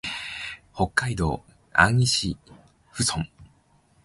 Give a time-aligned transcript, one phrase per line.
[0.73, 1.39] 北海道
[1.77, 2.35] 音威子
[2.91, 3.23] 府村